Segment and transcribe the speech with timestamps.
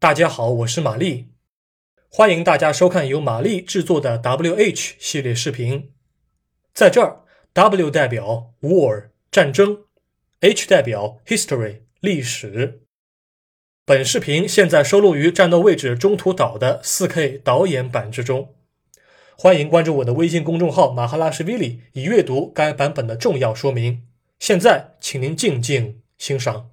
[0.00, 1.26] 大家好，我是玛丽，
[2.08, 5.92] 欢迎大家收看由玛丽制作的 WH 系列视频。
[6.72, 9.84] 在这儿，W 代表 War 战争
[10.40, 12.80] ，H 代表 History 历史。
[13.84, 18.54] 本视频现在收录于战斗位置中途岛的 4K 导演版之中，
[19.36, 24.06] 欢迎关注我的微信公众号马哈拉什维里，以阅读该版本的重要说明。
[24.38, 26.70] 现在，请您静静欣赏。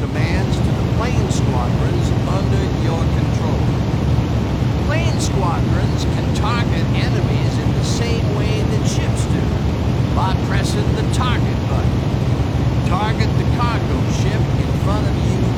[0.00, 3.60] commands to the plane squadrons under your control.
[4.88, 9.44] Plane squadrons can target enemies in the same way that ships do,
[10.16, 12.00] by pressing the target button.
[12.88, 15.49] Target the cargo ship in front of you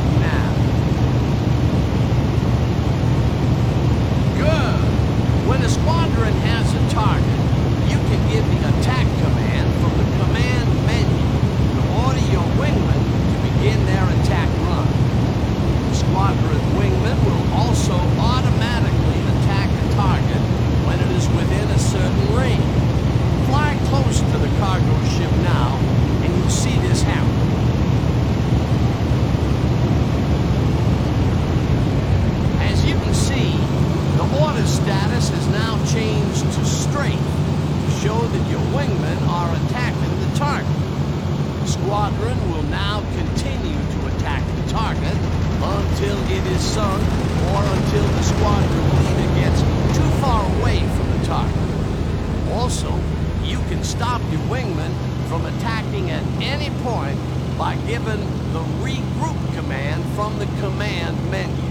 [41.82, 45.16] squadron will now continue to attack the target
[45.58, 47.02] until it is sunk
[47.50, 49.60] or until the squadron leader gets
[49.96, 52.52] too far away from the target.
[52.52, 52.94] Also,
[53.42, 54.92] you can stop your wingman
[55.28, 57.18] from attacking at any point
[57.58, 58.20] by giving
[58.52, 61.68] the regroup command from the command menu.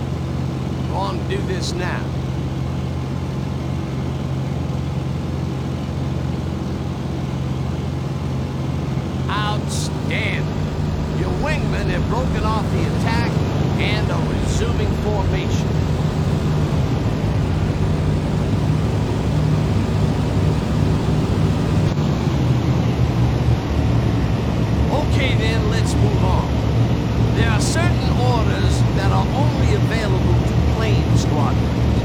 [0.90, 2.04] Go on, do this now.
[27.42, 31.98] There are certain orders that are only available to plane squadrons.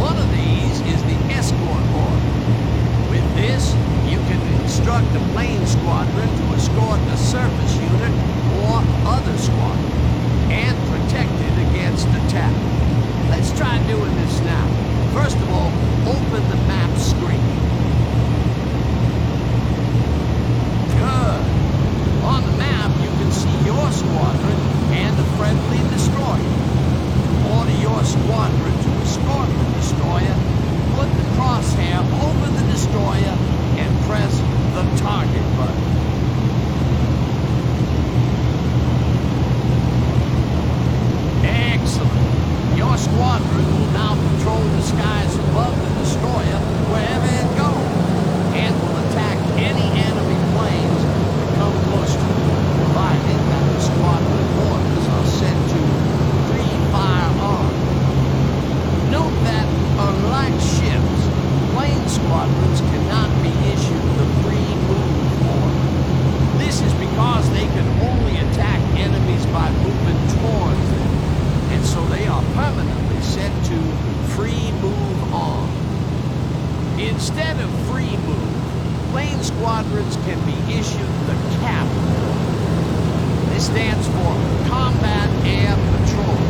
[0.00, 2.32] One of these is the escort order.
[3.12, 3.76] With this,
[4.08, 8.14] you can instruct a plane squadron to escort a surface unit
[8.64, 9.92] or other squadron
[10.48, 12.56] and protect it against attack.
[13.28, 14.64] Let's try doing this now.
[15.12, 15.68] First of all,
[16.08, 16.83] open the map.
[43.44, 47.53] Valkyrie will now patrol the skies above the destroyer wherever it
[77.04, 81.86] Instead of free move, plane squadrons can be issued the CAP.
[83.52, 84.32] This stands for
[84.72, 86.40] Combat Air Patrol,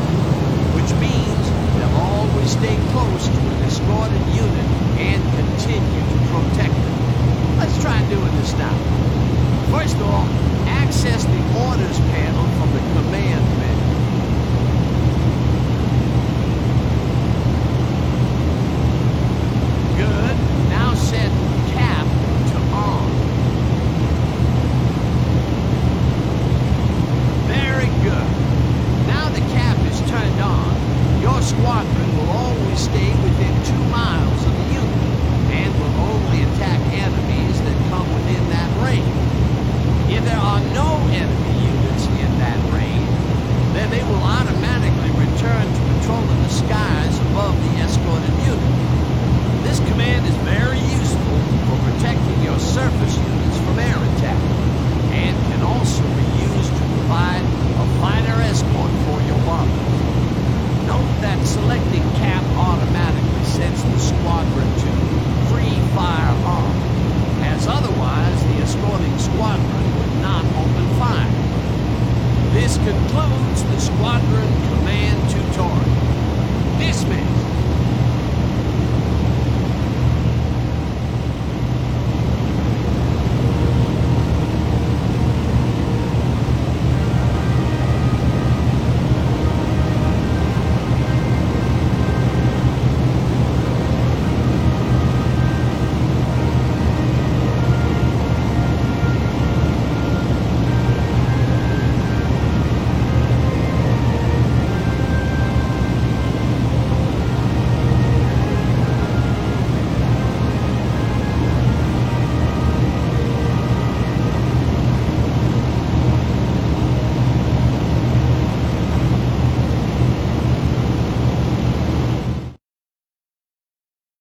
[0.79, 1.43] which means
[1.75, 4.69] they'll always stay close to an escorted unit
[5.03, 7.59] and continue to protect them.
[7.59, 8.75] Let's try doing this now.
[9.75, 10.29] First off,
[10.71, 13.64] access the orders panel from the command panel.